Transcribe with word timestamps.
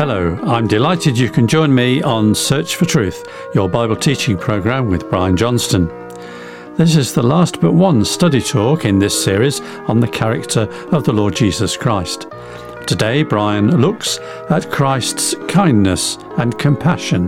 Hello, 0.00 0.34
I'm 0.44 0.66
delighted 0.66 1.18
you 1.18 1.28
can 1.28 1.46
join 1.46 1.74
me 1.74 2.00
on 2.00 2.34
Search 2.34 2.76
for 2.76 2.86
Truth, 2.86 3.28
your 3.54 3.68
Bible 3.68 3.96
teaching 3.96 4.34
program 4.34 4.88
with 4.88 5.10
Brian 5.10 5.36
Johnston. 5.36 5.88
This 6.76 6.96
is 6.96 7.12
the 7.12 7.22
last 7.22 7.60
but 7.60 7.74
one 7.74 8.06
study 8.06 8.40
talk 8.40 8.86
in 8.86 8.98
this 8.98 9.22
series 9.22 9.60
on 9.60 10.00
the 10.00 10.08
character 10.08 10.62
of 10.90 11.04
the 11.04 11.12
Lord 11.12 11.36
Jesus 11.36 11.76
Christ. 11.76 12.28
Today, 12.86 13.22
Brian 13.22 13.78
looks 13.78 14.18
at 14.48 14.70
Christ's 14.70 15.34
kindness 15.48 16.16
and 16.38 16.58
compassion. 16.58 17.26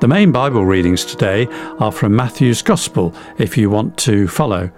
The 0.00 0.08
main 0.08 0.32
Bible 0.32 0.64
readings 0.64 1.04
today 1.04 1.46
are 1.78 1.92
from 1.92 2.16
Matthew's 2.16 2.62
Gospel, 2.62 3.14
if 3.36 3.58
you 3.58 3.68
want 3.68 3.98
to 3.98 4.28
follow. 4.28 4.70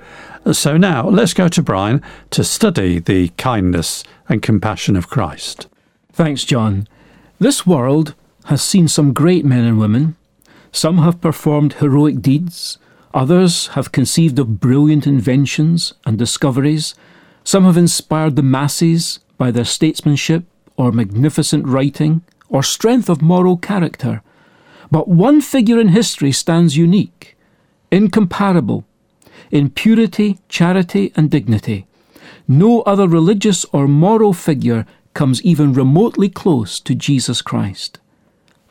So 0.50 0.76
now 0.76 1.08
let's 1.08 1.32
go 1.32 1.46
to 1.46 1.62
Brian 1.62 2.02
to 2.30 2.42
study 2.42 2.98
the 2.98 3.28
kindness 3.36 4.02
and 4.28 4.42
compassion 4.42 4.96
of 4.96 5.08
Christ. 5.08 5.68
Thanks, 6.18 6.42
John. 6.42 6.88
This 7.40 7.64
world 7.64 8.14
has 8.46 8.62
seen 8.62 8.88
some 8.88 9.12
great 9.12 9.44
men 9.44 9.64
and 9.64 9.78
women. 9.78 10.16
Some 10.72 10.98
have 10.98 11.20
performed 11.20 11.74
heroic 11.74 12.20
deeds, 12.20 12.78
others 13.14 13.68
have 13.68 13.92
conceived 13.92 14.40
of 14.40 14.58
brilliant 14.58 15.06
inventions 15.06 15.94
and 16.04 16.18
discoveries, 16.18 16.96
some 17.44 17.64
have 17.64 17.76
inspired 17.76 18.34
the 18.34 18.42
masses 18.42 19.20
by 19.38 19.52
their 19.52 19.64
statesmanship 19.64 20.44
or 20.76 20.90
magnificent 20.90 21.66
writing 21.66 22.22
or 22.48 22.62
strength 22.64 23.08
of 23.08 23.22
moral 23.22 23.56
character. 23.56 24.20
But 24.90 25.06
one 25.06 25.40
figure 25.40 25.80
in 25.80 25.88
history 25.88 26.32
stands 26.32 26.76
unique, 26.76 27.36
incomparable, 27.92 28.84
in 29.52 29.70
purity, 29.70 30.40
charity, 30.48 31.12
and 31.14 31.30
dignity. 31.30 31.86
No 32.48 32.80
other 32.82 33.06
religious 33.06 33.64
or 33.72 33.86
moral 33.86 34.32
figure 34.32 34.86
comes 35.18 35.42
even 35.42 35.72
remotely 35.72 36.28
close 36.28 36.78
to 36.78 36.94
Jesus 36.94 37.42
Christ. 37.42 37.98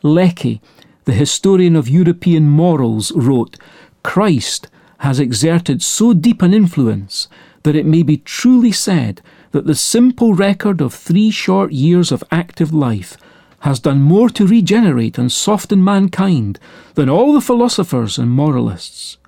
Lecky, 0.02 0.62
the 1.04 1.12
historian 1.12 1.76
of 1.76 1.90
European 1.90 2.48
morals, 2.48 3.12
wrote 3.12 3.58
Christ 4.02 4.66
has 5.00 5.20
exerted 5.20 5.82
so 5.82 6.14
deep 6.14 6.40
an 6.40 6.54
influence 6.54 7.28
that 7.64 7.76
it 7.76 7.84
may 7.84 8.02
be 8.02 8.16
truly 8.16 8.72
said 8.72 9.20
that 9.50 9.66
the 9.66 9.74
simple 9.74 10.32
record 10.32 10.80
of 10.80 10.94
three 10.94 11.30
short 11.30 11.72
years 11.72 12.10
of 12.10 12.24
active 12.30 12.72
life 12.72 13.18
has 13.60 13.78
done 13.78 14.00
more 14.00 14.30
to 14.30 14.46
regenerate 14.46 15.18
and 15.18 15.30
soften 15.30 15.84
mankind 15.84 16.58
than 16.94 17.10
all 17.10 17.34
the 17.34 17.42
philosophers 17.42 18.16
and 18.16 18.30
moralists. 18.30 19.18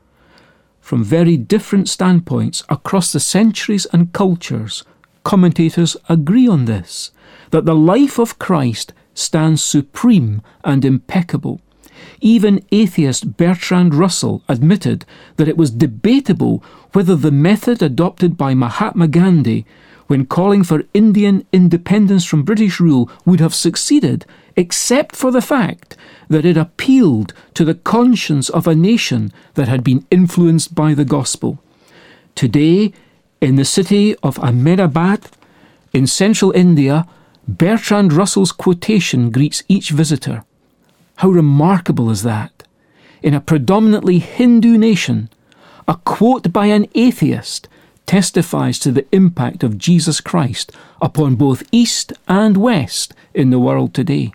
From 0.81 1.05
very 1.05 1.37
different 1.37 1.87
standpoints 1.87 2.65
across 2.71 3.13
the 3.13 3.21
centuries 3.21 3.87
and 3.93 4.15
cultures, 4.15 4.85
Commentators 5.25 5.97
agree 6.09 6.49
on 6.49 6.65
this 6.65 7.11
that 7.51 7.65
the 7.65 7.75
life 7.75 8.19
of 8.19 8.39
Christ 8.39 8.93
stands 9.15 9.63
supreme 9.63 10.41
and 10.65 10.85
impeccable. 10.85 11.61
Even 12.21 12.65
atheist 12.73 13.37
Bertrand 13.37 13.95
Russell 13.95 14.43
admitted 14.49 15.05
that 15.37 15.49
it 15.49 15.57
was 15.57 15.71
debatable 15.71 16.63
whether 16.93 17.17
the 17.17 17.31
method 17.31 17.83
adopted 17.83 18.37
by 18.37 18.55
Mahatma 18.55 19.09
Gandhi 19.09 19.67
when 20.07 20.27
calling 20.27 20.65
for 20.65 20.83
Indian 20.93 21.47
independence 21.53 22.25
from 22.25 22.43
British 22.43 22.81
rule 22.81 23.09
would 23.25 23.39
have 23.39 23.55
succeeded, 23.55 24.27
except 24.57 25.15
for 25.15 25.31
the 25.31 25.41
fact 25.41 25.97
that 26.29 26.45
it 26.45 26.57
appealed 26.57 27.33
to 27.55 27.65
the 27.65 27.77
conscience 27.77 28.49
of 28.49 28.67
a 28.67 28.75
nation 28.75 29.33
that 29.55 29.69
had 29.69 29.85
been 29.85 30.05
influenced 30.11 30.75
by 30.75 30.95
the 30.95 31.05
gospel. 31.05 31.63
Today, 32.35 32.93
in 33.41 33.57
the 33.57 33.65
city 33.65 34.15
of 34.17 34.39
Ahmedabad, 34.39 35.21
in 35.93 36.07
central 36.07 36.53
India, 36.53 37.07
Bertrand 37.49 38.13
Russell's 38.13 38.53
quotation 38.53 39.31
greets 39.31 39.63
each 39.67 39.91
visitor. 39.91 40.45
How 41.17 41.31
remarkable 41.31 42.11
is 42.11 42.23
that? 42.23 42.65
In 43.23 43.35
a 43.35 43.41
predominantly 43.41 44.19
Hindu 44.19 44.79
nation, 44.79 45.31
a 45.89 45.97
quote 45.97 46.53
by 46.53 46.67
an 46.67 46.87
atheist 46.95 47.67
testifies 48.07 48.79
to 48.79 48.93
the 48.93 49.07
impact 49.13 49.63
of 49.63 49.79
Jesus 49.79 50.21
Christ 50.21 50.73
upon 51.01 51.37
both 51.37 51.63
East 51.73 52.13
and 52.29 52.57
West 52.57 53.15
in 53.35 53.51
the 53.51 53.59
world 53.59 53.95
today. 53.95 54.33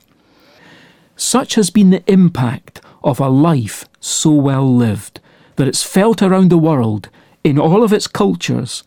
Such 1.16 1.56
has 1.56 1.70
been 1.70 1.92
the 1.92 2.04
impact 2.12 2.82
of 3.04 3.20
a 3.20 3.30
life 3.30 3.86
so 4.00 4.32
well 4.32 4.76
lived 4.76 5.20
that 5.56 5.68
it's 5.68 5.84
felt 5.84 6.22
around 6.22 6.50
the 6.50 6.58
world 6.58 7.10
in 7.44 7.60
all 7.60 7.84
of 7.84 7.94
its 7.94 8.08
cultures 8.08 8.84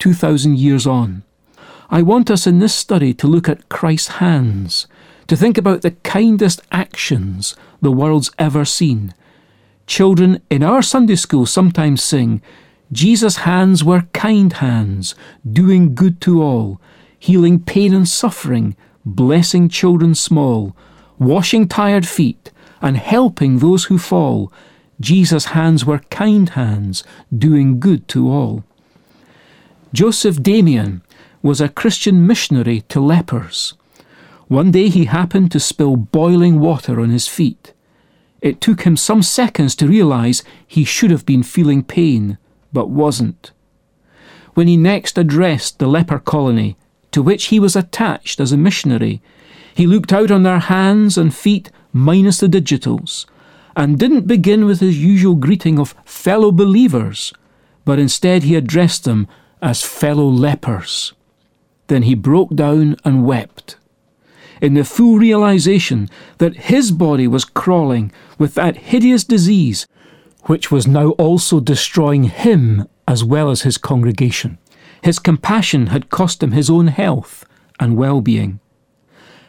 2,000 0.00 0.58
years 0.58 0.86
on. 0.86 1.22
I 1.90 2.02
want 2.02 2.30
us 2.30 2.46
in 2.46 2.58
this 2.58 2.74
study 2.74 3.14
to 3.14 3.26
look 3.26 3.48
at 3.48 3.68
Christ's 3.68 4.08
hands, 4.18 4.86
to 5.26 5.36
think 5.36 5.58
about 5.58 5.82
the 5.82 5.92
kindest 5.92 6.62
actions 6.72 7.54
the 7.80 7.92
world's 7.92 8.30
ever 8.38 8.64
seen. 8.64 9.14
Children 9.86 10.40
in 10.50 10.62
our 10.62 10.82
Sunday 10.82 11.16
school 11.16 11.46
sometimes 11.46 12.02
sing, 12.02 12.40
Jesus' 12.92 13.38
hands 13.38 13.84
were 13.84 14.08
kind 14.12 14.52
hands, 14.54 15.14
doing 15.48 15.94
good 15.94 16.20
to 16.22 16.42
all, 16.42 16.80
healing 17.18 17.60
pain 17.60 17.92
and 17.92 18.08
suffering, 18.08 18.76
blessing 19.04 19.68
children 19.68 20.14
small, 20.14 20.74
washing 21.18 21.68
tired 21.68 22.08
feet, 22.08 22.50
and 22.80 22.96
helping 22.96 23.58
those 23.58 23.84
who 23.84 23.98
fall. 23.98 24.52
Jesus' 24.98 25.46
hands 25.46 25.84
were 25.84 25.98
kind 26.10 26.50
hands, 26.50 27.04
doing 27.36 27.78
good 27.78 28.08
to 28.08 28.30
all. 28.30 28.64
Joseph 29.92 30.40
Damien 30.40 31.02
was 31.42 31.60
a 31.60 31.68
Christian 31.68 32.24
missionary 32.24 32.82
to 32.82 33.00
lepers. 33.00 33.74
One 34.46 34.70
day 34.70 34.88
he 34.88 35.06
happened 35.06 35.50
to 35.50 35.60
spill 35.60 35.96
boiling 35.96 36.60
water 36.60 37.00
on 37.00 37.10
his 37.10 37.26
feet. 37.26 37.72
It 38.40 38.60
took 38.60 38.82
him 38.82 38.96
some 38.96 39.22
seconds 39.22 39.74
to 39.76 39.88
realize 39.88 40.44
he 40.66 40.84
should 40.84 41.10
have 41.10 41.26
been 41.26 41.42
feeling 41.42 41.82
pain, 41.82 42.38
but 42.72 42.88
wasn't. 42.88 43.50
When 44.54 44.68
he 44.68 44.76
next 44.76 45.18
addressed 45.18 45.78
the 45.78 45.88
leper 45.88 46.20
colony, 46.20 46.76
to 47.10 47.22
which 47.22 47.46
he 47.46 47.58
was 47.58 47.74
attached 47.74 48.38
as 48.38 48.52
a 48.52 48.56
missionary, 48.56 49.20
he 49.74 49.86
looked 49.86 50.12
out 50.12 50.30
on 50.30 50.44
their 50.44 50.60
hands 50.60 51.18
and 51.18 51.34
feet 51.34 51.70
minus 51.92 52.38
the 52.38 52.46
digitals, 52.46 53.26
and 53.76 53.98
didn't 53.98 54.28
begin 54.28 54.66
with 54.66 54.78
his 54.78 55.02
usual 55.02 55.34
greeting 55.34 55.80
of 55.80 55.96
fellow 56.04 56.52
believers, 56.52 57.32
but 57.84 57.98
instead 57.98 58.44
he 58.44 58.54
addressed 58.54 59.04
them 59.04 59.26
as 59.62 59.82
fellow 59.82 60.26
lepers. 60.26 61.12
Then 61.88 62.02
he 62.02 62.14
broke 62.14 62.54
down 62.54 62.96
and 63.04 63.24
wept, 63.24 63.76
in 64.60 64.74
the 64.74 64.84
full 64.84 65.18
realization 65.18 66.08
that 66.38 66.56
his 66.56 66.90
body 66.90 67.26
was 67.26 67.44
crawling 67.44 68.12
with 68.38 68.54
that 68.54 68.76
hideous 68.76 69.24
disease, 69.24 69.86
which 70.44 70.70
was 70.70 70.86
now 70.86 71.10
also 71.10 71.60
destroying 71.60 72.24
him 72.24 72.86
as 73.08 73.24
well 73.24 73.50
as 73.50 73.62
his 73.62 73.78
congregation. 73.78 74.58
His 75.02 75.18
compassion 75.18 75.88
had 75.88 76.10
cost 76.10 76.42
him 76.42 76.52
his 76.52 76.70
own 76.70 76.88
health 76.88 77.44
and 77.78 77.96
well 77.96 78.20
being. 78.20 78.60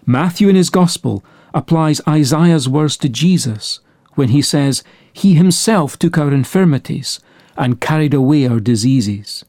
Matthew 0.06 0.50
in 0.50 0.56
his 0.56 0.70
Gospel 0.70 1.24
applies 1.54 2.02
Isaiah's 2.08 2.68
words 2.68 2.98
to 2.98 3.10
Jesus 3.10 3.80
when 4.16 4.30
he 4.30 4.42
says, 4.42 4.84
He 5.14 5.36
himself 5.36 6.00
took 6.00 6.18
our 6.18 6.34
infirmities 6.34 7.20
and 7.58 7.82
carried 7.82 8.14
away 8.14 8.48
our 8.48 8.60
diseases. 8.60 9.46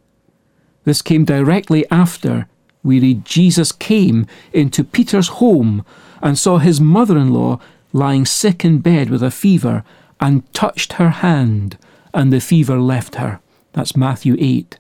This 0.85 1.03
came 1.03 1.25
directly 1.25 1.85
after 1.91 2.49
we 2.83 2.99
read 2.99 3.25
Jesus 3.25 3.71
came 3.71 4.27
into 4.53 4.83
Peter's 4.83 5.29
home 5.29 5.85
and 6.21 6.39
saw 6.39 6.59
his 6.59 6.81
mother 6.81 7.17
in 7.17 7.33
law 7.33 7.61
lying 7.93 8.25
sick 8.25 8.65
in 8.65 8.79
bed 8.79 9.11
with 9.11 9.23
a 9.23 9.31
fever 9.31 9.85
and 10.21 10.51
touched 10.53 10.95
her 10.95 11.11
hand, 11.11 11.77
and 12.15 12.33
the 12.33 12.41
fever 12.41 12.79
left 12.79 13.17
her. 13.17 13.41
That's 13.73 13.97
Matthew 13.97 14.37
8. 14.39 14.79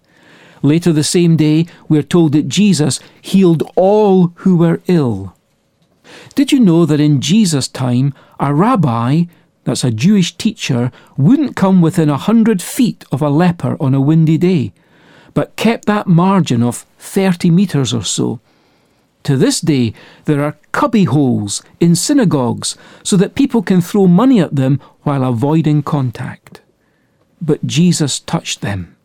Later 0.62 0.92
the 0.92 1.04
same 1.04 1.36
day, 1.36 1.66
we 1.88 1.98
are 1.98 2.04
told 2.04 2.32
that 2.32 2.48
Jesus 2.48 3.00
healed 3.20 3.62
all 3.74 4.28
who 4.36 4.56
were 4.56 4.80
ill. 4.86 5.34
Did 6.34 6.52
you 6.52 6.60
know 6.60 6.86
that 6.86 7.00
in 7.00 7.20
Jesus' 7.20 7.68
time, 7.68 8.14
a 8.38 8.54
rabbi, 8.54 9.24
that's 9.64 9.84
a 9.84 9.90
Jewish 9.90 10.36
teacher, 10.36 10.92
wouldn't 11.16 11.56
come 11.56 11.80
within 11.80 12.08
a 12.08 12.16
hundred 12.16 12.62
feet 12.62 13.04
of 13.10 13.22
a 13.22 13.30
leper 13.30 13.76
on 13.80 13.94
a 13.94 14.00
windy 14.00 14.38
day? 14.38 14.72
But 15.34 15.56
kept 15.56 15.86
that 15.86 16.06
margin 16.06 16.62
of 16.62 16.86
30 16.98 17.50
metres 17.50 17.92
or 17.94 18.04
so. 18.04 18.40
To 19.24 19.36
this 19.36 19.60
day, 19.60 19.94
there 20.24 20.42
are 20.42 20.58
cubby 20.72 21.04
holes 21.04 21.62
in 21.78 21.94
synagogues 21.94 22.76
so 23.04 23.16
that 23.16 23.36
people 23.36 23.62
can 23.62 23.80
throw 23.80 24.06
money 24.06 24.40
at 24.40 24.56
them 24.56 24.80
while 25.02 25.22
avoiding 25.22 25.82
contact. 25.82 26.60
But 27.40 27.66
Jesus 27.66 28.20
touched 28.20 28.60
them. 28.60 28.96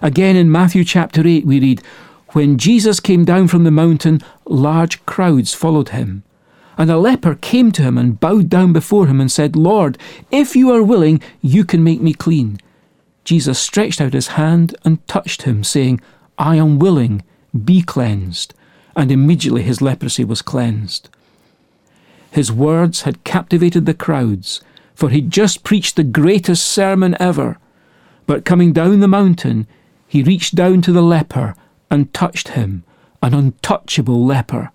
Again 0.00 0.36
in 0.36 0.50
Matthew 0.50 0.84
chapter 0.84 1.26
8, 1.26 1.46
we 1.46 1.60
read, 1.60 1.82
When 2.30 2.58
Jesus 2.58 3.00
came 3.00 3.24
down 3.24 3.48
from 3.48 3.64
the 3.64 3.70
mountain, 3.70 4.20
large 4.46 5.04
crowds 5.06 5.54
followed 5.54 5.90
him. 5.90 6.22
And 6.76 6.90
a 6.90 6.98
leper 6.98 7.36
came 7.36 7.70
to 7.72 7.82
him 7.82 7.96
and 7.96 8.18
bowed 8.18 8.48
down 8.48 8.72
before 8.72 9.06
him 9.06 9.20
and 9.20 9.30
said, 9.30 9.56
Lord, 9.56 9.96
if 10.30 10.56
you 10.56 10.72
are 10.72 10.82
willing, 10.82 11.22
you 11.40 11.64
can 11.64 11.84
make 11.84 12.00
me 12.00 12.12
clean. 12.12 12.58
Jesus 13.24 13.58
stretched 13.58 14.00
out 14.00 14.12
his 14.12 14.28
hand 14.28 14.76
and 14.84 15.06
touched 15.08 15.42
him, 15.42 15.64
saying, 15.64 16.00
I 16.38 16.56
am 16.56 16.78
willing, 16.78 17.22
be 17.64 17.82
cleansed. 17.82 18.54
And 18.94 19.10
immediately 19.10 19.62
his 19.62 19.82
leprosy 19.82 20.24
was 20.24 20.42
cleansed. 20.42 21.08
His 22.30 22.52
words 22.52 23.02
had 23.02 23.24
captivated 23.24 23.86
the 23.86 23.94
crowds, 23.94 24.60
for 24.94 25.08
he'd 25.08 25.30
just 25.30 25.64
preached 25.64 25.96
the 25.96 26.04
greatest 26.04 26.66
sermon 26.66 27.16
ever. 27.18 27.58
But 28.26 28.44
coming 28.44 28.72
down 28.72 29.00
the 29.00 29.08
mountain, 29.08 29.66
he 30.06 30.22
reached 30.22 30.54
down 30.54 30.82
to 30.82 30.92
the 30.92 31.02
leper 31.02 31.54
and 31.90 32.12
touched 32.12 32.48
him, 32.48 32.84
an 33.22 33.34
untouchable 33.34 34.24
leper. 34.24 34.70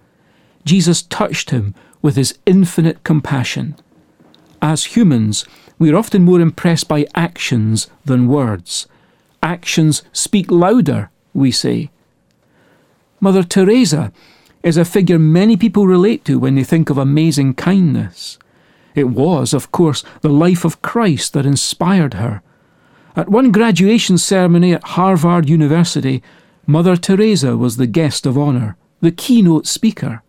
Jesus 0.65 1.03
touched 1.03 1.51
him 1.51 1.75
with 2.01 2.15
his 2.15 2.37
infinite 2.45 3.03
compassion. 3.03 3.75
As 4.61 4.95
humans, 4.95 5.45
we 5.79 5.89
are 5.91 5.95
often 5.95 6.23
more 6.23 6.41
impressed 6.41 6.87
by 6.89 7.07
actions 7.15 7.87
than 8.05 8.27
words. 8.27 8.85
Actions 9.41 10.03
speak 10.11 10.51
louder, 10.51 11.09
we 11.33 11.49
say. 11.49 11.89
Mother 13.21 13.43
Teresa 13.43 14.11
is 14.61 14.75
a 14.75 14.83
figure 14.83 15.17
many 15.17 15.55
people 15.55 15.87
relate 15.87 16.25
to 16.25 16.37
when 16.37 16.55
they 16.55 16.65
think 16.65 16.89
of 16.89 16.97
amazing 16.97 17.53
kindness. 17.53 18.37
It 18.93 19.05
was, 19.05 19.53
of 19.53 19.71
course, 19.71 20.03
the 20.19 20.29
life 20.29 20.65
of 20.65 20.81
Christ 20.81 21.31
that 21.33 21.45
inspired 21.45 22.15
her. 22.15 22.41
At 23.15 23.29
one 23.29 23.51
graduation 23.51 24.17
ceremony 24.17 24.73
at 24.73 24.83
Harvard 24.83 25.47
University, 25.47 26.21
Mother 26.67 26.97
Teresa 26.97 27.55
was 27.55 27.77
the 27.77 27.87
guest 27.87 28.25
of 28.25 28.37
honour, 28.37 28.75
the 28.99 29.11
keynote 29.11 29.65
speaker. 29.65 30.21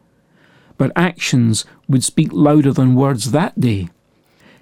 But 0.78 0.92
actions 0.94 1.64
would 1.88 2.04
speak 2.04 2.32
louder 2.32 2.72
than 2.72 2.94
words 2.94 3.32
that 3.32 3.58
day. 3.60 3.88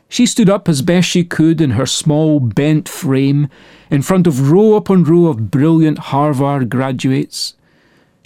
She 0.09 0.27
stood 0.27 0.49
up 0.49 0.69
as 0.69 0.83
best 0.83 1.09
she 1.09 1.25
could 1.25 1.61
in 1.61 1.71
her 1.71 1.87
small, 1.87 2.41
bent 2.41 2.89
frame 2.89 3.49
in 3.91 4.03
front 4.03 4.27
of 4.27 4.51
row 4.51 4.75
upon 4.75 5.05
row 5.05 5.27
of 5.27 5.51
brilliant 5.51 5.99
Harvard 5.99 6.71
graduates 6.71 7.55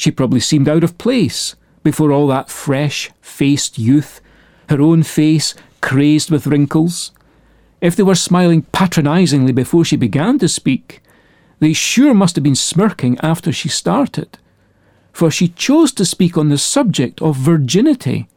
she 0.02 0.10
probably 0.10 0.40
seemed 0.40 0.68
out 0.68 0.82
of 0.82 0.98
place 0.98 1.54
before 1.84 2.10
all 2.10 2.26
that 2.26 2.50
fresh 2.50 3.12
faced 3.20 3.78
youth, 3.78 4.20
her 4.68 4.80
own 4.80 5.04
face 5.04 5.54
crazed 5.80 6.28
with 6.28 6.48
wrinkles. 6.48 7.12
If 7.80 7.94
they 7.94 8.02
were 8.02 8.16
smiling 8.16 8.62
patronisingly 8.72 9.52
before 9.52 9.84
she 9.84 9.94
began 9.94 10.40
to 10.40 10.48
speak, 10.48 11.02
they 11.60 11.72
sure 11.72 12.14
must 12.14 12.34
have 12.34 12.42
been 12.42 12.56
smirking 12.56 13.16
after 13.20 13.52
she 13.52 13.68
started. 13.68 14.38
For 15.12 15.30
she 15.30 15.46
chose 15.46 15.92
to 15.92 16.04
speak 16.04 16.36
on 16.36 16.48
the 16.48 16.58
subject 16.58 17.22
of 17.22 17.36
virginity. 17.36 18.28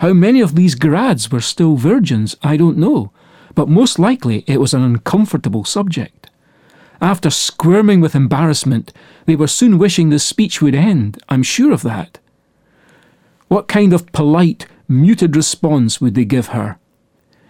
How 0.00 0.12
many 0.12 0.40
of 0.40 0.54
these 0.54 0.74
grads 0.74 1.30
were 1.30 1.40
still 1.40 1.76
virgins, 1.76 2.36
I 2.42 2.56
don't 2.56 2.76
know, 2.76 3.12
but 3.54 3.68
most 3.68 3.98
likely 3.98 4.44
it 4.46 4.60
was 4.60 4.74
an 4.74 4.82
uncomfortable 4.82 5.64
subject. 5.64 6.30
After 7.00 7.30
squirming 7.30 8.00
with 8.00 8.14
embarrassment, 8.14 8.92
they 9.26 9.36
were 9.36 9.46
soon 9.46 9.78
wishing 9.78 10.10
the 10.10 10.18
speech 10.18 10.60
would 10.62 10.74
end, 10.74 11.22
I'm 11.28 11.42
sure 11.42 11.72
of 11.72 11.82
that. 11.82 12.18
What 13.48 13.68
kind 13.68 13.92
of 13.92 14.10
polite, 14.12 14.66
muted 14.88 15.36
response 15.36 16.00
would 16.00 16.14
they 16.14 16.24
give 16.24 16.48
her? 16.48 16.78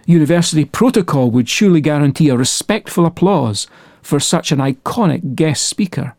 University 0.07 0.65
protocol 0.65 1.31
would 1.33 1.49
surely 1.49 1.81
guarantee 1.81 2.29
a 2.29 2.37
respectful 2.37 3.07
applause 3.07 3.67
for 4.03 4.21
such 4.21 4.53
an 4.53 4.59
iconic 4.59 5.35
guest 5.35 5.67
speaker. 5.67 6.15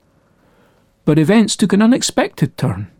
But 1.06 1.18
events 1.18 1.56
took 1.56 1.72
an 1.72 1.82
unexpected 1.82 2.58
turn. 2.58 2.92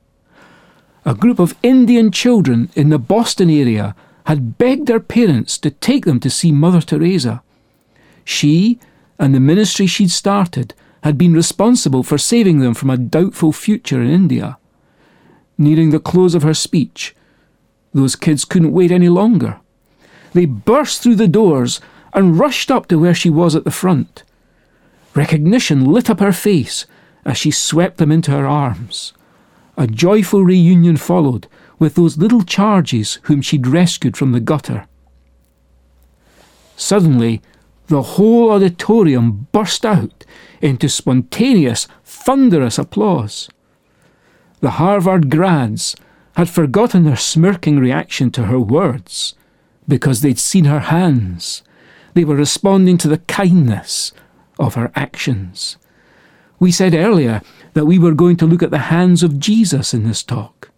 A 1.08 1.16
group 1.16 1.40
of 1.40 1.56
Indian 1.64 2.12
children 2.12 2.70
in 2.76 2.90
the 2.90 3.00
Boston 3.00 3.50
area 3.50 3.96
had 4.26 4.58
begged 4.58 4.88
their 4.88 5.00
parents 5.00 5.58
to 5.60 5.72
take 5.72 6.04
them 6.04 6.20
to 6.20 6.30
see 6.30 6.52
Mother 6.52 6.82
Teresa. 6.82 7.42
She 8.26 8.78
and 9.18 9.34
the 9.34 9.40
ministry 9.40 9.88
she'd 9.88 10.12
started 10.12 10.74
had 11.04 11.18
been 11.18 11.32
responsible 11.32 12.04
for 12.04 12.18
saving 12.18 12.60
them 12.60 12.74
from 12.74 12.90
a 12.90 12.98
doubtful 12.98 13.54
future 13.54 14.02
in 14.02 14.10
India. 14.10 14.58
Nearing 15.58 15.92
the 15.92 16.02
close 16.02 16.36
of 16.36 16.44
her 16.44 16.54
speech, 16.54 17.16
those 17.94 18.18
kids 18.18 18.44
couldn't 18.44 18.74
wait 18.74 18.92
any 18.92 19.08
longer. 19.08 19.62
They 20.34 20.44
burst 20.44 21.02
through 21.02 21.16
the 21.16 21.30
doors 21.30 21.80
and 22.12 22.38
rushed 22.38 22.70
up 22.70 22.86
to 22.88 23.00
where 23.00 23.16
she 23.16 23.30
was 23.30 23.56
at 23.56 23.64
the 23.64 23.72
front. 23.72 24.24
Recognition 25.16 25.86
lit 25.86 26.10
up 26.10 26.20
her 26.20 26.34
face 26.34 26.86
as 27.24 27.38
she 27.38 27.50
swept 27.50 27.96
them 27.96 28.12
into 28.12 28.32
her 28.32 28.46
arms. 28.46 29.14
A 29.78 29.88
joyful 29.88 30.44
reunion 30.44 30.98
followed 30.98 31.48
with 31.78 31.96
those 31.96 32.18
little 32.18 32.42
charges 32.42 33.20
whom 33.24 33.42
she'd 33.42 33.68
rescued 33.68 34.18
from 34.18 34.32
the 34.32 34.40
gutter. 34.40 34.88
Suddenly, 36.76 37.42
the 37.88 38.02
whole 38.02 38.52
auditorium 38.52 39.48
burst 39.52 39.86
out 39.86 40.26
into 40.62 40.90
spontaneous, 40.90 41.88
thunderous 42.04 42.78
applause. 42.78 43.50
The 44.60 44.72
Harvard 44.72 45.30
grads 45.30 45.96
had 46.36 46.50
forgotten 46.50 47.04
their 47.04 47.16
smirking 47.16 47.80
reaction 47.80 48.32
to 48.32 48.46
her 48.46 48.60
words 48.60 49.36
because 49.88 50.22
they'd 50.22 50.40
seen 50.40 50.66
her 50.66 50.80
hands. 50.80 51.64
They 52.14 52.26
were 52.26 52.36
responding 52.36 52.98
to 53.00 53.08
the 53.08 53.20
kindness 53.20 54.12
of 54.60 54.74
her 54.74 54.92
actions. 54.96 55.78
We 56.60 56.72
said 56.72 56.94
earlier 56.94 57.42
that 57.78 57.86
we 57.86 58.00
were 58.00 58.14
going 58.14 58.36
to 58.38 58.46
look 58.46 58.64
at 58.64 58.72
the 58.72 58.90
hands 58.90 59.24
of 59.24 59.40
Jesus 59.40 59.94
in 59.94 60.04
this 60.04 60.24
talk. 60.24 60.72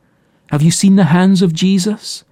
Have 0.52 0.62
you 0.62 0.70
seen 0.70 0.98
the 0.98 1.06
hands 1.06 1.42
of 1.42 1.54
Jesus? 1.54 2.24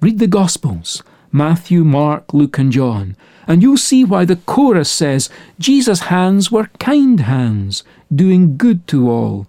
Read 0.00 0.18
the 0.18 0.26
Gospels 0.26 1.02
Matthew, 1.32 1.82
Mark, 1.82 2.32
Luke, 2.32 2.58
and 2.58 2.70
John 2.70 3.16
and 3.46 3.62
you'll 3.62 3.76
see 3.76 4.04
why 4.04 4.24
the 4.24 4.36
chorus 4.36 4.90
says 4.90 5.30
Jesus' 5.58 6.00
hands 6.00 6.50
were 6.50 6.68
kind 6.78 7.20
hands, 7.20 7.84
doing 8.14 8.56
good 8.56 8.86
to 8.88 9.08
all. 9.10 9.46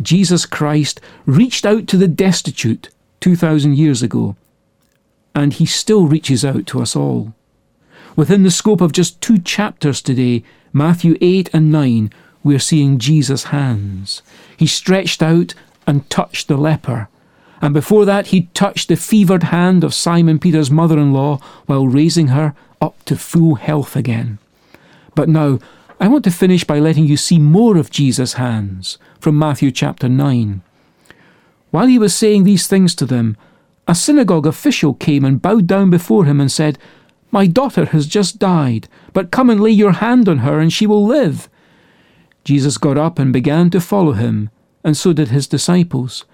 Jesus 0.00 0.46
Christ 0.46 1.00
reached 1.24 1.66
out 1.66 1.86
to 1.88 1.96
the 1.96 2.08
destitute 2.08 2.90
2,000 3.20 3.76
years 3.76 4.02
ago, 4.02 4.36
and 5.34 5.54
he 5.54 5.66
still 5.66 6.06
reaches 6.06 6.44
out 6.44 6.66
to 6.68 6.80
us 6.80 6.94
all. 6.94 7.34
Within 8.14 8.44
the 8.44 8.50
scope 8.50 8.80
of 8.80 8.92
just 8.92 9.20
two 9.20 9.38
chapters 9.38 10.00
today, 10.00 10.44
Matthew 10.72 11.16
8 11.20 11.50
and 11.52 11.72
9, 11.72 12.12
we're 12.46 12.58
seeing 12.58 12.98
Jesus' 12.98 13.44
hands. 13.44 14.22
He 14.56 14.66
stretched 14.66 15.22
out 15.22 15.54
and 15.86 16.08
touched 16.08 16.48
the 16.48 16.56
leper. 16.56 17.08
And 17.60 17.74
before 17.74 18.04
that, 18.04 18.28
he 18.28 18.48
touched 18.54 18.88
the 18.88 18.96
fevered 18.96 19.44
hand 19.44 19.84
of 19.84 19.94
Simon 19.94 20.38
Peter's 20.38 20.70
mother 20.70 20.98
in 20.98 21.12
law 21.12 21.38
while 21.66 21.86
raising 21.86 22.28
her 22.28 22.54
up 22.80 23.04
to 23.06 23.16
full 23.16 23.56
health 23.56 23.96
again. 23.96 24.38
But 25.14 25.28
now, 25.28 25.58
I 25.98 26.08
want 26.08 26.24
to 26.24 26.30
finish 26.30 26.64
by 26.64 26.78
letting 26.78 27.06
you 27.06 27.16
see 27.16 27.38
more 27.38 27.76
of 27.76 27.90
Jesus' 27.90 28.34
hands 28.34 28.98
from 29.18 29.38
Matthew 29.38 29.70
chapter 29.70 30.08
9. 30.08 30.62
While 31.70 31.86
he 31.86 31.98
was 31.98 32.14
saying 32.14 32.44
these 32.44 32.66
things 32.66 32.94
to 32.96 33.06
them, 33.06 33.36
a 33.88 33.94
synagogue 33.94 34.46
official 34.46 34.94
came 34.94 35.24
and 35.24 35.40
bowed 35.40 35.66
down 35.66 35.90
before 35.90 36.24
him 36.26 36.40
and 36.40 36.52
said, 36.52 36.78
My 37.30 37.46
daughter 37.46 37.86
has 37.86 38.06
just 38.06 38.38
died, 38.38 38.88
but 39.12 39.30
come 39.30 39.48
and 39.48 39.60
lay 39.60 39.70
your 39.70 39.92
hand 39.92 40.28
on 40.28 40.38
her 40.38 40.60
and 40.60 40.72
she 40.72 40.86
will 40.86 41.04
live. 41.06 41.48
Jesus 42.46 42.78
got 42.78 42.96
up 42.96 43.18
and 43.18 43.32
began 43.32 43.70
to 43.70 43.80
follow 43.80 44.12
him, 44.12 44.50
and 44.84 44.96
so 44.96 45.12
did 45.12 45.30
his 45.30 45.48
disciples. 45.48 46.24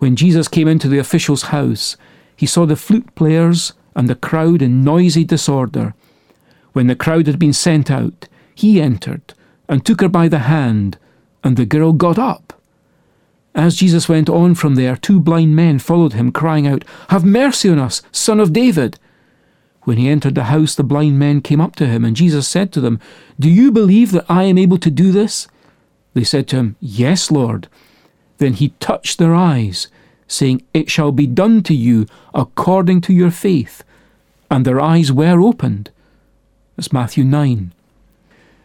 When 0.00 0.16
Jesus 0.16 0.48
came 0.48 0.66
into 0.66 0.88
the 0.88 0.98
official's 0.98 1.44
house, 1.54 1.96
he 2.34 2.46
saw 2.46 2.66
the 2.66 2.74
flute 2.74 3.14
players 3.14 3.72
and 3.94 4.08
the 4.08 4.16
crowd 4.16 4.60
in 4.60 4.82
noisy 4.82 5.22
disorder. 5.22 5.94
When 6.72 6.88
the 6.88 6.96
crowd 6.96 7.28
had 7.28 7.38
been 7.38 7.52
sent 7.52 7.92
out, 7.92 8.26
he 8.52 8.80
entered 8.80 9.34
and 9.68 9.86
took 9.86 10.00
her 10.00 10.08
by 10.08 10.26
the 10.26 10.40
hand, 10.40 10.98
and 11.44 11.56
the 11.56 11.64
girl 11.64 11.92
got 11.92 12.18
up. 12.18 12.60
As 13.54 13.76
Jesus 13.76 14.08
went 14.08 14.28
on 14.28 14.56
from 14.56 14.74
there, 14.74 14.96
two 14.96 15.20
blind 15.20 15.54
men 15.54 15.78
followed 15.78 16.14
him, 16.14 16.32
crying 16.32 16.66
out, 16.66 16.84
Have 17.10 17.24
mercy 17.24 17.68
on 17.68 17.78
us, 17.78 18.02
son 18.10 18.40
of 18.40 18.52
David! 18.52 18.98
When 19.84 19.98
he 19.98 20.08
entered 20.08 20.34
the 20.34 20.44
house, 20.44 20.74
the 20.74 20.84
blind 20.84 21.18
men 21.18 21.40
came 21.40 21.60
up 21.60 21.74
to 21.76 21.86
him, 21.86 22.04
and 22.04 22.14
Jesus 22.14 22.46
said 22.46 22.72
to 22.72 22.80
them, 22.80 23.00
Do 23.38 23.48
you 23.50 23.72
believe 23.72 24.12
that 24.12 24.26
I 24.28 24.44
am 24.44 24.58
able 24.58 24.78
to 24.78 24.90
do 24.90 25.10
this? 25.10 25.48
They 26.14 26.24
said 26.24 26.46
to 26.48 26.56
him, 26.56 26.76
Yes, 26.80 27.30
Lord. 27.30 27.68
Then 28.38 28.54
he 28.54 28.70
touched 28.80 29.18
their 29.18 29.34
eyes 29.34 29.88
saying, 30.28 30.62
It 30.72 30.90
shall 30.90 31.12
be 31.12 31.26
done 31.26 31.62
to 31.64 31.74
you 31.74 32.06
according 32.34 33.00
to 33.02 33.12
your 33.12 33.30
faith. 33.30 33.82
And 34.50 34.64
their 34.64 34.80
eyes 34.80 35.10
were 35.10 35.40
opened. 35.40 35.90
That's 36.76 36.92
Matthew 36.92 37.24
9. 37.24 37.72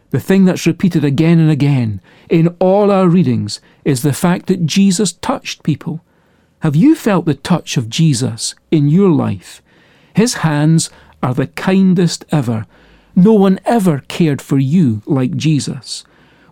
The 0.10 0.20
thing 0.20 0.46
that's 0.46 0.66
repeated 0.66 1.04
again 1.04 1.40
and 1.40 1.52
again 1.52 2.02
in 2.30 2.56
all 2.60 2.92
our 2.92 3.08
readings 3.08 3.60
is 3.84 4.02
the 4.02 4.14
fact 4.14 4.48
that 4.48 4.66
Jesus 4.66 5.14
touched 5.14 5.64
people. 5.64 6.02
Have 6.60 6.76
you 6.76 6.96
felt 6.96 7.26
the 7.26 7.36
touch 7.36 7.78
of 7.78 7.90
Jesus 7.90 8.56
in 8.72 8.88
your 8.88 9.10
life? 9.10 9.62
His 10.16 10.36
hands 10.36 10.90
are 11.22 11.34
the 11.34 11.48
kindest 11.48 12.26
ever. 12.32 12.66
No 13.16 13.34
one 13.34 13.60
ever 13.66 14.04
cared 14.08 14.42
for 14.42 14.60
you 14.60 15.02
like 15.06 15.36
Jesus. 15.36 16.04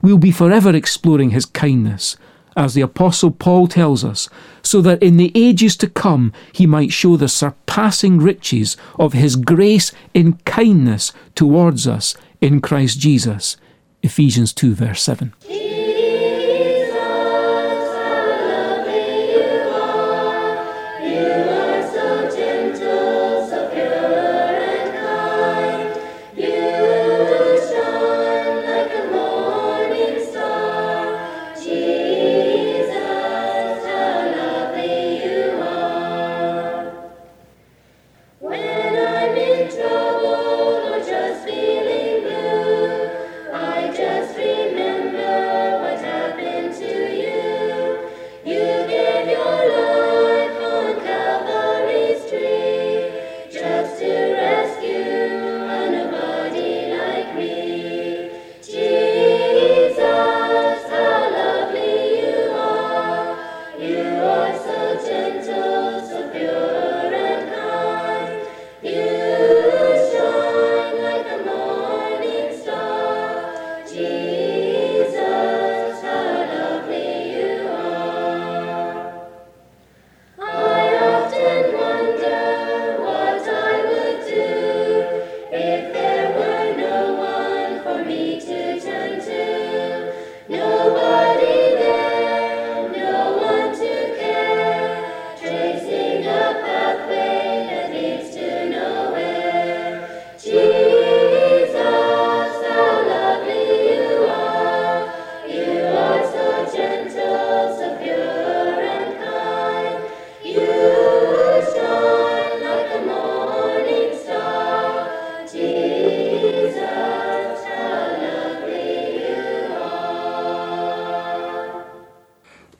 We'll 0.01 0.17
be 0.17 0.31
forever 0.31 0.75
exploring 0.75 1.31
his 1.31 1.45
kindness 1.45 2.17
as 2.55 2.74
the 2.74 2.81
Apostle 2.81 3.31
Paul 3.31 3.67
tells 3.67 4.03
us, 4.03 4.29
so 4.62 4.81
that 4.81 5.03
in 5.03 5.17
the 5.17 5.31
ages 5.36 5.75
to 5.77 5.89
come 5.89 6.31
he 6.53 6.65
might 6.65 6.93
show 6.93 7.17
the 7.17 7.27
surpassing 7.27 8.17
riches 8.17 8.77
of 8.98 9.13
his 9.13 9.36
grace 9.36 9.91
in 10.13 10.34
kindness 10.45 11.12
towards 11.36 11.88
us 11.88 12.15
in 12.41 12.62
Christ 12.62 13.00
Jesus. 13.00 13.57
Ephesians 14.03 14.53
2, 14.53 14.74
verse 14.75 15.01
7. 15.01 15.34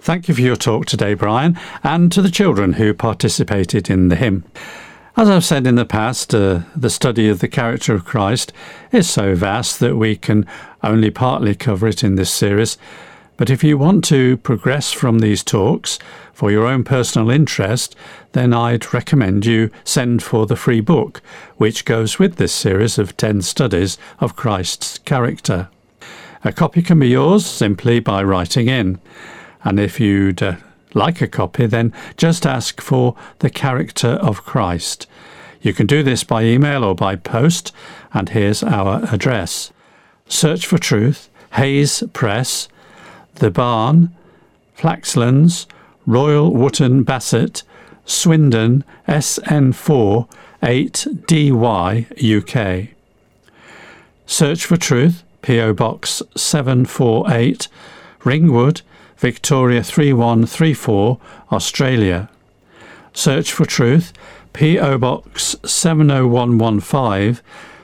Thank 0.06 0.28
you 0.28 0.36
for 0.36 0.42
your 0.42 0.56
talk 0.56 0.86
today, 0.86 1.16
Brian, 1.16 1.58
and 1.84 2.12
to 2.12 2.22
the 2.22 2.30
children 2.30 2.74
who 2.74 2.94
participated 2.94 3.90
in 3.90 4.10
the 4.10 4.16
hymn. 4.16 4.44
As 5.18 5.28
I've 5.28 5.44
said 5.44 5.66
in 5.66 5.74
the 5.74 5.84
past, 5.84 6.32
uh, 6.32 6.60
the 6.76 6.92
study 6.92 7.28
of 7.28 7.40
the 7.40 7.48
character 7.48 7.96
of 7.96 8.06
Christ 8.06 8.54
is 8.92 9.10
so 9.10 9.34
vast 9.34 9.80
that 9.80 9.96
we 9.96 10.16
can 10.16 10.46
only 10.84 11.10
partly 11.10 11.56
cover 11.56 11.88
it 11.88 12.04
in 12.04 12.18
this 12.18 12.30
series. 12.30 12.78
But 13.36 13.50
if 13.50 13.64
you 13.64 13.80
want 13.80 14.04
to 14.06 14.38
progress 14.38 14.92
from 14.92 15.20
these 15.20 15.44
talks 15.44 15.98
for 16.34 16.52
your 16.52 16.68
own 16.68 16.84
personal 16.84 17.32
interest, 17.32 17.96
then 18.34 18.54
I'd 18.54 18.94
recommend 18.94 19.48
you 19.48 19.72
send 19.84 20.22
for 20.22 20.46
the 20.46 20.56
free 20.56 20.82
book, 20.82 21.24
which 21.58 21.84
goes 21.84 22.20
with 22.20 22.36
this 22.36 22.54
series 22.54 23.00
of 23.00 23.18
10 23.18 23.42
studies 23.42 23.98
of 24.20 24.36
Christ's 24.36 25.00
character. 25.00 25.68
A 26.44 26.54
copy 26.54 26.84
can 26.84 27.00
be 27.00 27.08
yours 27.08 27.44
simply 27.44 28.00
by 28.00 28.22
writing 28.22 28.68
in. 28.68 29.00
And 29.66 29.80
if 29.80 30.00
you'd 30.00 30.42
uh, 30.42 30.56
like 30.94 31.22
a 31.22 31.28
copy, 31.28 31.66
then 31.66 31.92
just 32.16 32.46
ask 32.46 32.80
for 32.80 33.16
the 33.40 33.50
character 33.50 34.12
of 34.22 34.46
Christ. 34.46 35.08
You 35.62 35.74
can 35.74 35.88
do 35.88 36.04
this 36.04 36.24
by 36.24 36.44
email 36.44 36.84
or 36.84 36.96
by 36.96 37.18
post, 37.18 37.74
and 38.14 38.30
here's 38.30 38.64
our 38.64 39.04
address 39.12 39.74
Search 40.28 40.66
for 40.66 40.78
Truth, 40.78 41.30
Hayes 41.54 42.04
Press, 42.14 42.70
The 43.36 43.52
Barn, 43.52 44.16
Flaxlands, 44.78 45.66
Royal 46.06 46.54
Wootton 46.54 47.04
Bassett, 47.04 47.64
Swindon, 48.06 48.84
SN4 49.08 50.30
8DY, 50.66 52.08
UK. 52.40 52.90
Search 54.26 54.66
for 54.66 54.78
Truth, 54.78 55.24
PO 55.44 55.74
Box 55.74 56.24
748, 56.36 57.68
Ringwood, 58.24 58.82
Victoria 59.26 59.82
3134, 59.82 61.18
Australia. 61.52 62.30
Search 63.12 63.52
for 63.52 63.66
Truth, 63.66 64.14
P.O. 64.54 65.00
Box 65.00 65.56
70115, 65.66 67.40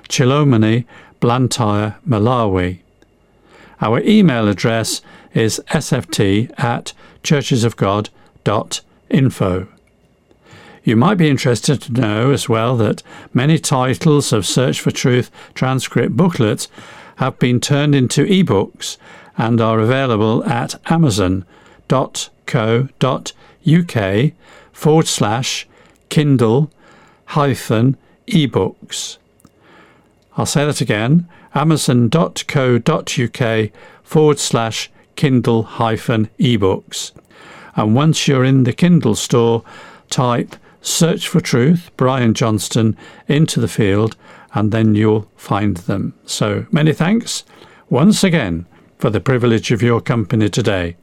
Chilomoni, 0.08 0.86
Blantyre, 1.20 1.96
Malawi. 2.08 2.82
Our 3.82 4.02
email 4.02 4.48
address 4.48 5.02
is 5.34 5.60
sft 5.72 6.54
at 6.60 6.94
churchesofgod.info. 7.24 9.68
You 10.84 10.96
might 10.96 11.18
be 11.18 11.28
interested 11.28 11.82
to 11.82 11.92
know 11.92 12.30
as 12.30 12.48
well 12.48 12.78
that 12.78 13.02
many 13.34 13.58
titles 13.58 14.32
of 14.32 14.46
Search 14.46 14.80
for 14.80 14.92
Truth 14.92 15.32
transcript 15.56 16.16
booklets 16.16 16.68
have 17.16 17.40
been 17.40 17.60
turned 17.60 17.96
into 17.96 18.26
ebooks 18.26 18.98
and 19.42 19.60
are 19.60 19.80
available 19.80 20.46
at 20.46 20.80
amazon.co.uk 20.92 21.46
forward 24.72 25.08
slash 25.08 25.68
Kindle 26.10 26.70
hyphen 27.26 27.98
ebooks. 28.28 29.18
I'll 30.38 30.46
say 30.46 30.64
that 30.64 30.80
again 30.80 31.28
amazon.co.uk 31.56 33.70
forward 34.04 34.40
slash 34.40 34.92
Kindle 35.16 35.64
hyphen 35.64 36.30
ebooks. 36.40 37.12
And 37.76 37.96
once 37.96 38.28
you're 38.28 38.46
in 38.46 38.66
the 38.66 38.74
Kindle 38.74 39.16
store, 39.16 39.64
type 40.12 40.56
Search 40.84 41.28
for 41.28 41.42
Truth, 41.42 41.90
Brian 41.98 42.36
Johnston, 42.36 42.96
into 43.28 43.60
the 43.60 43.68
field, 43.68 44.16
and 44.54 44.72
then 44.72 44.94
you'll 44.94 45.28
find 45.36 45.78
them. 45.78 46.14
So 46.28 46.68
many 46.72 46.94
thanks 46.94 47.44
once 47.90 48.24
again 48.24 48.68
for 49.02 49.10
the 49.10 49.20
privilege 49.20 49.72
of 49.72 49.82
your 49.82 50.00
company 50.00 50.48
today. 50.48 50.96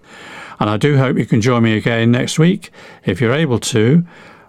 And 0.60 0.70
I 0.70 0.76
do 0.76 0.98
hope 0.98 1.18
you 1.18 1.26
can 1.26 1.40
join 1.40 1.64
me 1.64 1.76
again 1.76 2.12
next 2.12 2.38
week, 2.38 2.70
if 3.04 3.20
you're 3.20 3.34
able 3.34 3.58
to, 3.58 4.04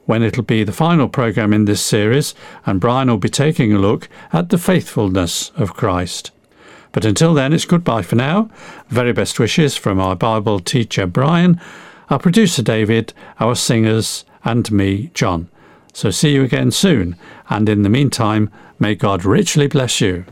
when 0.06 0.22
it'll 0.22 0.44
be 0.44 0.64
the 0.64 0.72
final 0.72 1.10
programme 1.10 1.52
in 1.52 1.66
this 1.66 1.82
series, 1.82 2.36
and 2.68 2.80
Brian 2.80 3.10
will 3.10 3.18
be 3.18 3.28
taking 3.28 3.74
a 3.74 3.80
look 3.80 4.08
at 4.32 4.50
the 4.50 4.60
faithfulness 4.60 5.52
of 5.56 5.74
Christ. 5.74 6.32
But 6.92 7.06
until 7.06 7.34
then, 7.34 7.52
it's 7.52 7.66
goodbye 7.66 8.04
for 8.04 8.16
now. 8.16 8.52
Very 8.88 9.14
best 9.14 9.40
wishes 9.40 9.76
from 9.76 10.00
our 10.00 10.16
Bible 10.16 10.60
teacher 10.60 11.08
Brian, 11.08 11.60
our 12.10 12.20
producer 12.20 12.62
David, 12.62 13.14
our 13.40 13.56
singers, 13.56 14.26
and 14.44 14.72
me, 14.72 15.10
John. 15.16 15.50
So 15.94 16.12
see 16.12 16.34
you 16.34 16.44
again 16.44 16.70
soon, 16.70 17.16
and 17.50 17.68
in 17.68 17.82
the 17.82 17.90
meantime, 17.90 18.52
may 18.78 18.94
God 18.94 19.26
richly 19.26 19.68
bless 19.68 20.02
you. 20.02 20.26